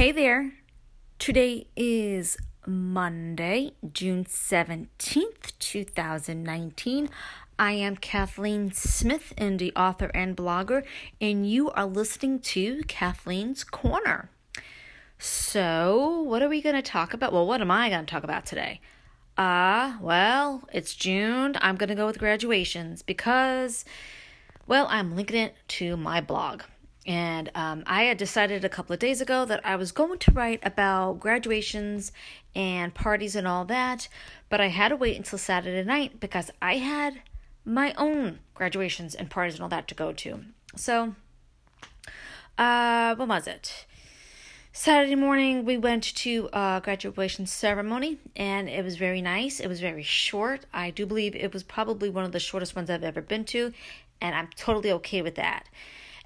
[0.00, 0.54] Hey there.
[1.18, 7.10] Today is Monday, June 17th, 2019.
[7.58, 10.84] I am Kathleen Smith, indie author and blogger,
[11.20, 14.30] and you are listening to Kathleen's Corner.
[15.18, 17.34] So, what are we going to talk about?
[17.34, 18.80] Well, what am I going to talk about today?
[19.36, 21.56] Ah, uh, well, it's June.
[21.60, 23.84] I'm going to go with graduations because,
[24.66, 26.62] well, I'm linking it to my blog.
[27.06, 30.32] And um, I had decided a couple of days ago that I was going to
[30.32, 32.12] write about graduations
[32.54, 34.08] and parties and all that,
[34.48, 37.22] but I had to wait until Saturday night because I had
[37.64, 40.40] my own graduations and parties and all that to go to.
[40.76, 41.14] So,
[42.58, 43.86] uh, what was it?
[44.72, 49.58] Saturday morning, we went to a graduation ceremony, and it was very nice.
[49.58, 50.64] It was very short.
[50.72, 53.72] I do believe it was probably one of the shortest ones I've ever been to,
[54.20, 55.66] and I'm totally okay with that.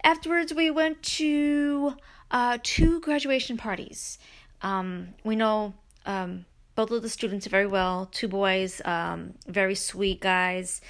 [0.04, 1.94] Afterwards, we went to
[2.30, 4.18] uh, two graduation parties.
[4.60, 5.72] Um, we know
[6.04, 10.82] um, both of the students very well, two boys, um, very sweet guys,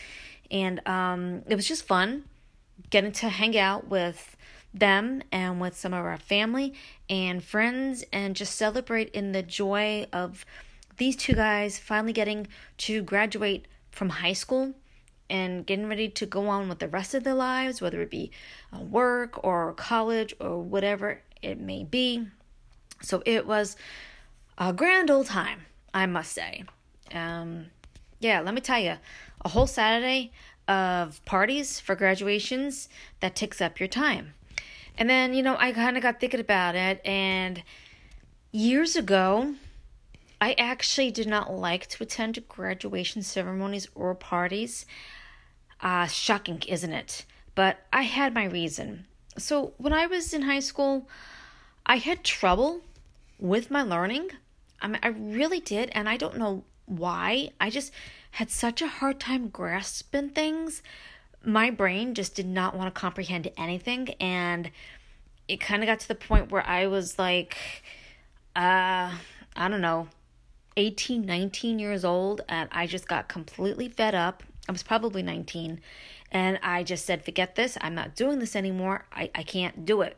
[0.50, 2.24] and um, it was just fun
[2.90, 4.36] getting to hang out with
[4.74, 6.74] them and with some of our family
[7.08, 10.44] and friends and just celebrate in the joy of
[10.96, 14.74] these two guys finally getting to graduate from high school
[15.30, 18.30] and getting ready to go on with the rest of their lives, whether it be
[18.72, 22.26] uh, work or college or whatever it may be.
[23.02, 23.76] So it was
[24.58, 26.64] a grand old time, I must say.
[27.12, 27.66] Um,
[28.20, 28.96] yeah, let me tell you,
[29.44, 30.32] a whole Saturday
[30.68, 32.88] of parties for graduations
[33.20, 34.34] that takes up your time.
[34.96, 37.62] And then, you know, I kind of got thinking about it, and
[38.52, 39.54] years ago,
[40.44, 44.84] I actually did not like to attend graduation ceremonies or parties.
[45.80, 47.24] Uh, shocking, isn't it?
[47.54, 49.06] But I had my reason.
[49.38, 51.08] So when I was in high school,
[51.86, 52.82] I had trouble
[53.38, 54.32] with my learning.
[54.82, 57.48] I mean, I really did, and I don't know why.
[57.58, 57.90] I just
[58.32, 60.82] had such a hard time grasping things.
[61.42, 64.70] My brain just did not want to comprehend anything, and
[65.48, 67.56] it kind of got to the point where I was like,
[68.54, 69.10] uh,
[69.56, 70.08] I don't know,
[70.76, 74.42] 18, 19 years old, and I just got completely fed up.
[74.68, 75.80] I was probably 19,
[76.32, 77.78] and I just said, forget this.
[77.80, 79.04] I'm not doing this anymore.
[79.12, 80.16] I, I can't do it.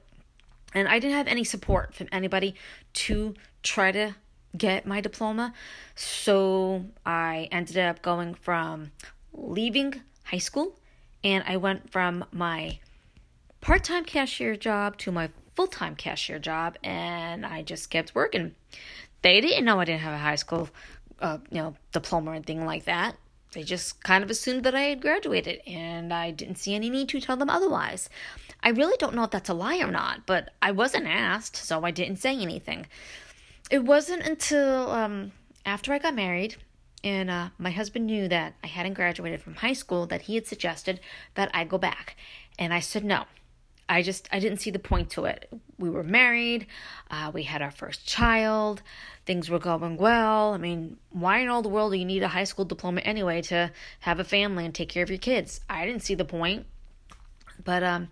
[0.75, 2.55] And I didn't have any support from anybody
[2.95, 4.15] to try to
[4.56, 5.53] get my diploma.
[5.95, 8.93] So I ended up going from
[9.33, 10.78] leaving high school
[11.22, 12.78] and I went from my
[13.61, 18.55] part time cashier job to my full time cashier job and I just kept working.
[19.26, 20.69] They didn't know I didn't have a high school,
[21.19, 23.16] uh, you know, diploma or anything like that.
[23.50, 27.09] They just kind of assumed that I had graduated, and I didn't see any need
[27.09, 28.09] to tell them otherwise.
[28.62, 31.82] I really don't know if that's a lie or not, but I wasn't asked, so
[31.82, 32.86] I didn't say anything.
[33.69, 35.32] It wasn't until um,
[35.65, 36.54] after I got married
[37.03, 40.47] and uh, my husband knew that I hadn't graduated from high school that he had
[40.47, 41.00] suggested
[41.34, 42.16] that I go back.
[42.60, 43.25] And I said no.
[43.88, 45.48] I just I didn't see the point to it.
[45.78, 46.66] We were married,
[47.10, 48.82] uh, we had our first child,
[49.26, 50.54] things were going well.
[50.54, 53.42] I mean, why in all the world do you need a high school diploma anyway
[53.42, 53.70] to
[54.00, 55.60] have a family and take care of your kids?
[55.69, 56.66] I didn't see the point.
[57.62, 58.08] But um,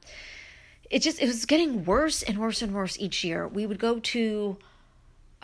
[0.90, 3.48] it just it was getting worse and worse and worse each year.
[3.48, 4.58] We would go to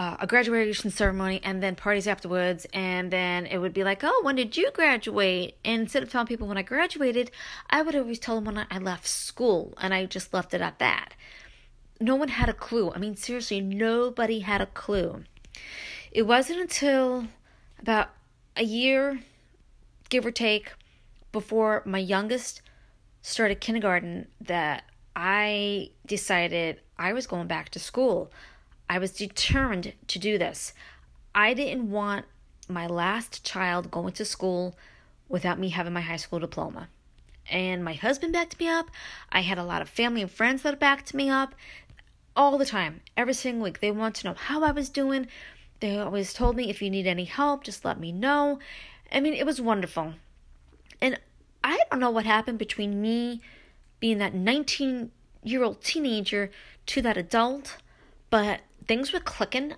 [0.00, 4.20] uh, a graduation ceremony and then parties afterwards and then it would be like oh
[4.22, 5.58] when did you graduate?
[5.62, 7.30] And instead of telling people when i graduated
[7.68, 10.78] i would always tell them when i left school and i just left it at
[10.78, 11.12] that.
[12.00, 12.90] No one had a clue.
[12.90, 15.24] I mean seriously nobody had a clue.
[16.10, 17.26] It wasn't until
[17.78, 18.08] about
[18.56, 19.20] a year
[20.08, 20.72] give or take
[21.30, 22.62] before my youngest
[23.20, 24.82] started kindergarten that
[25.14, 28.32] i decided i was going back to school
[28.90, 30.74] I was determined to do this.
[31.32, 32.24] I didn't want
[32.68, 34.76] my last child going to school
[35.28, 36.88] without me having my high school diploma.
[37.48, 38.90] And my husband backed me up.
[39.30, 41.54] I had a lot of family and friends that backed me up
[42.34, 43.78] all the time, every single week.
[43.78, 45.28] They want to know how I was doing.
[45.78, 48.58] They always told me if you need any help, just let me know.
[49.12, 50.14] I mean, it was wonderful.
[51.00, 51.20] And
[51.62, 53.40] I don't know what happened between me
[54.00, 55.12] being that 19
[55.44, 56.50] year old teenager
[56.86, 57.76] to that adult,
[58.30, 59.74] but things were clicking.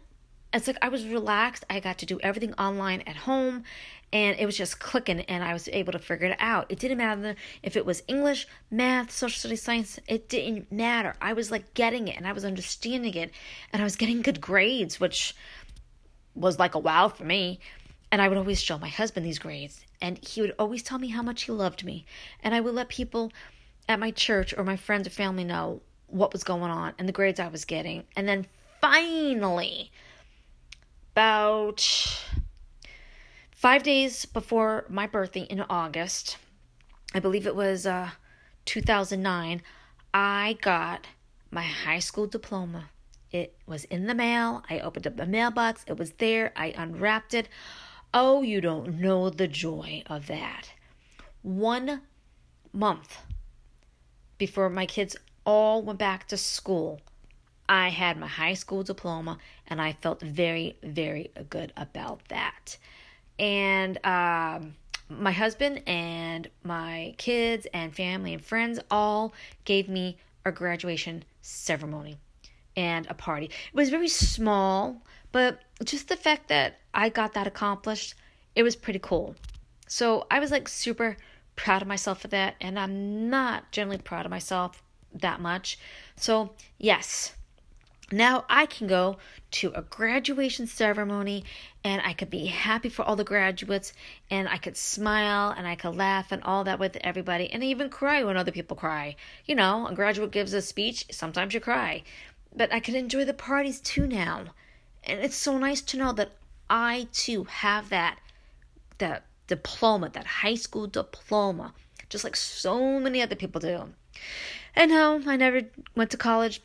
[0.52, 1.64] It's like I was relaxed.
[1.70, 3.64] I got to do everything online at home
[4.12, 6.66] and it was just clicking and I was able to figure it out.
[6.68, 11.14] It didn't matter if it was English, math, social studies, science, it didn't matter.
[11.20, 13.30] I was like getting it and I was understanding it
[13.72, 15.34] and I was getting good grades, which
[16.34, 17.60] was like a wow for me.
[18.10, 21.08] And I would always show my husband these grades and he would always tell me
[21.08, 22.04] how much he loved me.
[22.42, 23.32] And I would let people
[23.88, 27.12] at my church or my friends or family know what was going on and the
[27.12, 28.04] grades I was getting.
[28.14, 28.46] And then
[28.82, 29.92] finally,
[31.12, 31.80] about
[33.52, 36.36] five days before my birthday in August,
[37.14, 38.10] I believe it was uh,
[38.64, 39.62] 2009,
[40.12, 41.06] I got
[41.52, 42.90] my high school diploma.
[43.30, 44.64] It was in the mail.
[44.68, 45.84] I opened up the mailbox.
[45.86, 46.52] It was there.
[46.56, 47.48] I unwrapped it.
[48.12, 50.72] Oh, you don't know the joy of that.
[51.42, 52.02] One
[52.72, 53.18] month
[54.38, 57.00] before my kids all went back to school,
[57.72, 62.76] I had my high school diploma and I felt very, very good about that.
[63.38, 64.74] And um,
[65.08, 69.32] my husband and my kids and family and friends all
[69.64, 72.18] gave me a graduation ceremony
[72.76, 73.46] and a party.
[73.46, 75.00] It was very small,
[75.32, 78.12] but just the fact that I got that accomplished,
[78.54, 79.34] it was pretty cool.
[79.88, 81.16] So I was like super
[81.56, 84.82] proud of myself for that, and I'm not generally proud of myself
[85.14, 85.78] that much.
[86.16, 87.32] So, yes,
[88.12, 89.18] now I can go
[89.52, 91.44] to a graduation ceremony
[91.84, 93.92] and I could be happy for all the graduates
[94.30, 97.90] and I could smile and I could laugh and all that with everybody and even
[97.90, 99.16] cry when other people cry.
[99.46, 102.02] You know, a graduate gives a speech, sometimes you cry.
[102.54, 104.44] But I can enjoy the parties too now.
[105.04, 106.32] And it's so nice to know that
[106.70, 108.18] I too have that
[108.98, 111.74] that diploma, that high school diploma,
[112.08, 113.92] just like so many other people do.
[114.74, 115.62] And no, I never
[115.96, 116.62] went to college.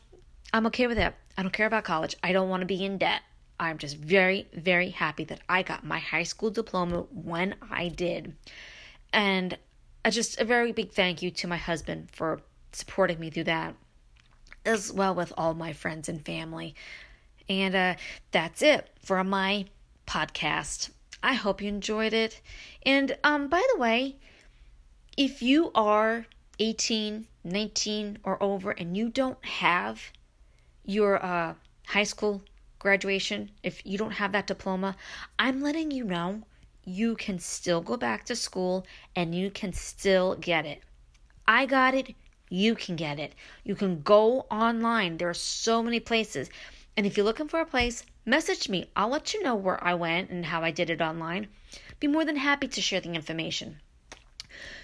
[0.52, 1.16] I'm okay with that.
[1.38, 2.16] I don't care about college.
[2.20, 3.22] I don't want to be in debt.
[3.60, 8.34] I'm just very, very happy that I got my high school diploma when I did.
[9.12, 9.56] And
[10.10, 12.40] just a very big thank you to my husband for
[12.72, 13.76] supporting me through that,
[14.66, 16.74] as well with all my friends and family.
[17.48, 17.94] And uh,
[18.32, 19.66] that's it for my
[20.08, 20.90] podcast.
[21.22, 22.40] I hope you enjoyed it.
[22.84, 24.16] And um, by the way,
[25.16, 26.26] if you are
[26.58, 30.10] 18, 19, or over and you don't have
[30.88, 31.54] your uh,
[31.86, 32.42] high school
[32.78, 34.96] graduation, if you don't have that diploma,
[35.38, 36.42] I'm letting you know
[36.84, 40.82] you can still go back to school and you can still get it.
[41.46, 42.14] I got it,
[42.48, 43.34] you can get it.
[43.64, 45.18] You can go online.
[45.18, 46.48] There are so many places.
[46.96, 48.90] And if you're looking for a place, message me.
[48.96, 51.48] I'll let you know where I went and how I did it online.
[52.00, 53.80] Be more than happy to share the information.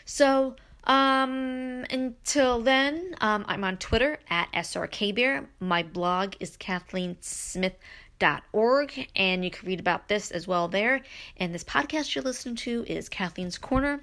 [0.05, 5.47] So, um, until then, um, I'm on Twitter at SRKBear.
[5.61, 11.01] My blog is KathleenSmith.org, and you can read about this as well there.
[11.39, 14.03] And this podcast you're listening to is Kathleen's Corner.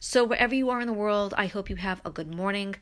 [0.00, 2.74] So, wherever you are in the world, I hope you have a good morning,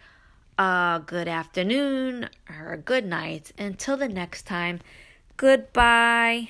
[0.59, 3.53] a good afternoon, or a good night.
[3.59, 4.81] Until the next time,
[5.37, 6.49] goodbye.